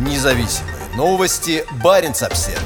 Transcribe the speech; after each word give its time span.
Независимые 0.00 0.76
новости. 0.96 1.62
Барин 1.84 2.12
обсерва 2.12 2.58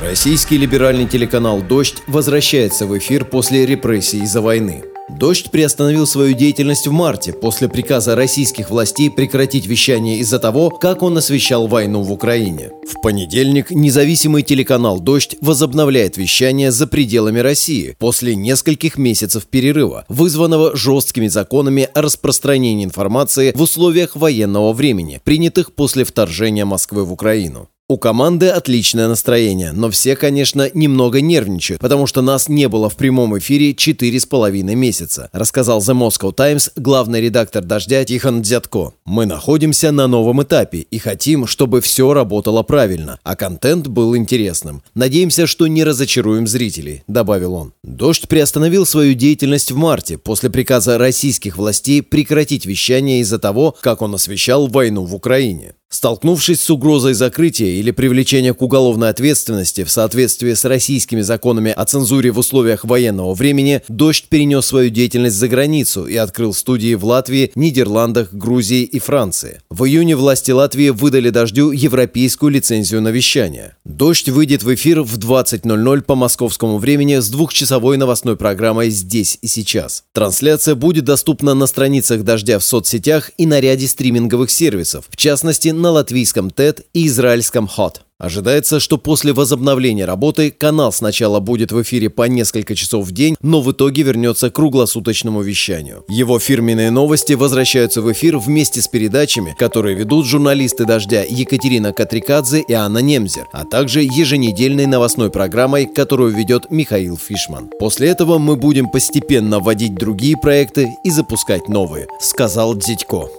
Российский 0.00 0.58
либеральный 0.58 1.06
телеканал 1.06 1.60
«Дождь» 1.60 2.02
возвращается 2.08 2.86
в 2.86 2.98
эфир 2.98 3.24
после 3.24 3.64
репрессий 3.64 4.22
из-за 4.22 4.40
войны. 4.40 4.89
«Дождь» 5.18 5.50
приостановил 5.50 6.06
свою 6.06 6.34
деятельность 6.34 6.86
в 6.86 6.92
марте 6.92 7.32
после 7.32 7.68
приказа 7.68 8.14
российских 8.14 8.70
властей 8.70 9.10
прекратить 9.10 9.66
вещание 9.66 10.18
из-за 10.18 10.38
того, 10.38 10.70
как 10.70 11.02
он 11.02 11.18
освещал 11.18 11.66
войну 11.66 12.02
в 12.02 12.12
Украине. 12.12 12.70
В 12.88 13.00
понедельник 13.02 13.70
независимый 13.70 14.42
телеканал 14.42 15.00
«Дождь» 15.00 15.36
возобновляет 15.40 16.16
вещание 16.16 16.70
за 16.70 16.86
пределами 16.86 17.38
России 17.38 17.96
после 17.98 18.34
нескольких 18.34 18.98
месяцев 18.98 19.46
перерыва, 19.46 20.04
вызванного 20.08 20.76
жесткими 20.76 21.28
законами 21.28 21.88
о 21.92 22.02
распространении 22.02 22.84
информации 22.84 23.52
в 23.54 23.60
условиях 23.60 24.16
военного 24.16 24.72
времени, 24.72 25.20
принятых 25.22 25.74
после 25.74 26.04
вторжения 26.04 26.64
Москвы 26.64 27.04
в 27.04 27.12
Украину. 27.12 27.68
У 27.90 27.98
команды 27.98 28.50
отличное 28.50 29.08
настроение, 29.08 29.72
но 29.72 29.90
все, 29.90 30.14
конечно, 30.14 30.70
немного 30.74 31.20
нервничают, 31.20 31.82
потому 31.82 32.06
что 32.06 32.22
нас 32.22 32.48
не 32.48 32.68
было 32.68 32.88
в 32.88 32.94
прямом 32.94 33.36
эфире 33.38 33.74
четыре 33.74 34.20
с 34.20 34.26
половиной 34.26 34.76
месяца, 34.76 35.28
рассказал 35.32 35.80
The 35.80 35.98
Moscow 35.98 36.32
Times 36.32 36.70
главный 36.76 37.20
редактор 37.20 37.64
«Дождя» 37.64 38.04
Тихон 38.04 38.42
Дзятко. 38.42 38.92
Мы 39.12 39.26
находимся 39.26 39.90
на 39.90 40.06
новом 40.06 40.40
этапе 40.44 40.86
и 40.88 40.98
хотим, 40.98 41.48
чтобы 41.48 41.80
все 41.80 42.14
работало 42.14 42.62
правильно, 42.62 43.18
а 43.24 43.34
контент 43.34 43.88
был 43.88 44.16
интересным. 44.16 44.84
Надеемся, 44.94 45.48
что 45.48 45.66
не 45.66 45.82
разочаруем 45.82 46.46
зрителей, 46.46 47.02
добавил 47.08 47.54
он. 47.54 47.72
«Дождь» 47.82 48.28
приостановил 48.28 48.86
свою 48.86 49.14
деятельность 49.14 49.72
в 49.72 49.76
марте 49.76 50.16
после 50.16 50.48
приказа 50.48 50.96
российских 50.96 51.56
властей 51.56 52.02
прекратить 52.02 52.66
вещание 52.66 53.18
из-за 53.18 53.40
того, 53.40 53.74
как 53.80 54.00
он 54.00 54.14
освещал 54.14 54.68
войну 54.68 55.04
в 55.04 55.12
Украине. 55.12 55.74
Столкнувшись 55.92 56.60
с 56.60 56.70
угрозой 56.70 57.14
закрытия 57.14 57.66
или 57.66 57.90
привлечения 57.90 58.54
к 58.54 58.62
уголовной 58.62 59.08
ответственности 59.08 59.82
в 59.82 59.90
соответствии 59.90 60.54
с 60.54 60.64
российскими 60.64 61.20
законами 61.20 61.72
о 61.72 61.84
цензуре 61.84 62.30
в 62.30 62.38
условиях 62.38 62.84
военного 62.84 63.34
времени, 63.34 63.82
«Дождь» 63.88 64.26
перенес 64.28 64.66
свою 64.66 64.90
деятельность 64.90 65.34
за 65.34 65.48
границу 65.48 66.06
и 66.06 66.14
открыл 66.14 66.54
студии 66.54 66.94
в 66.94 67.04
Латвии, 67.04 67.50
Нидерландах, 67.56 68.32
Грузии 68.32 68.82
и 68.84 68.99
Франции. 69.00 69.60
В 69.68 69.84
июне 69.84 70.14
власти 70.14 70.52
Латвии 70.52 70.90
выдали 70.90 71.30
«Дождю» 71.30 71.72
европейскую 71.72 72.52
лицензию 72.52 73.02
на 73.02 73.08
вещание. 73.08 73.76
«Дождь» 73.84 74.28
выйдет 74.28 74.62
в 74.62 74.72
эфир 74.72 75.02
в 75.02 75.18
20.00 75.18 76.02
по 76.02 76.14
московскому 76.14 76.78
времени 76.78 77.16
с 77.16 77.28
двухчасовой 77.28 77.96
новостной 77.96 78.36
программой 78.36 78.90
«Здесь 78.90 79.38
и 79.42 79.48
сейчас». 79.48 80.04
Трансляция 80.12 80.74
будет 80.76 81.04
доступна 81.04 81.54
на 81.54 81.66
страницах 81.66 82.22
«Дождя» 82.22 82.58
в 82.58 82.64
соцсетях 82.64 83.32
и 83.36 83.46
на 83.46 83.58
ряде 83.58 83.88
стриминговых 83.88 84.50
сервисов, 84.50 85.06
в 85.08 85.16
частности 85.16 85.70
на 85.70 85.90
латвийском 85.90 86.48
TED 86.48 86.84
и 86.92 87.06
израильском 87.06 87.68
HOT. 87.76 87.96
Ожидается, 88.20 88.80
что 88.80 88.98
после 88.98 89.32
возобновления 89.32 90.04
работы 90.04 90.50
канал 90.50 90.92
сначала 90.92 91.40
будет 91.40 91.72
в 91.72 91.80
эфире 91.80 92.10
по 92.10 92.24
несколько 92.24 92.74
часов 92.74 93.06
в 93.06 93.12
день, 93.12 93.34
но 93.40 93.62
в 93.62 93.72
итоге 93.72 94.02
вернется 94.02 94.50
к 94.50 94.54
круглосуточному 94.54 95.40
вещанию. 95.40 96.04
Его 96.06 96.38
фирменные 96.38 96.90
новости 96.90 97.32
возвращаются 97.32 98.02
в 98.02 98.12
эфир 98.12 98.36
вместе 98.36 98.82
с 98.82 98.88
передачами, 98.88 99.56
которые 99.58 99.96
ведут 99.96 100.26
журналисты 100.26 100.84
«Дождя» 100.84 101.24
Екатерина 101.26 101.94
Катрикадзе 101.94 102.60
и 102.60 102.74
Анна 102.74 102.98
Немзер, 102.98 103.48
а 103.54 103.64
также 103.64 104.02
еженедельной 104.02 104.84
новостной 104.84 105.30
программой, 105.30 105.86
которую 105.86 106.34
ведет 106.34 106.70
Михаил 106.70 107.16
Фишман. 107.16 107.70
После 107.78 108.08
этого 108.08 108.36
мы 108.36 108.56
будем 108.56 108.90
постепенно 108.90 109.60
вводить 109.60 109.94
другие 109.94 110.36
проекты 110.36 110.90
и 111.04 111.10
запускать 111.10 111.68
новые, 111.68 112.06
сказал 112.20 112.74
Дзитько. 112.74 113.30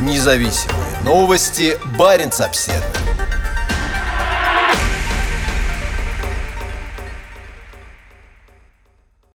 Независимые 0.00 0.78
новости. 1.04 1.76
Барин 1.96 2.30
обседный. 2.38 2.97